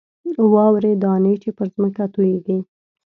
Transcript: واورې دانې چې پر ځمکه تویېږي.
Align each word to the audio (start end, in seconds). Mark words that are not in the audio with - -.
واورې 0.53 0.91
دانې 1.03 1.33
چې 1.41 1.49
پر 1.57 1.67
ځمکه 1.75 2.03
تویېږي. 2.13 2.57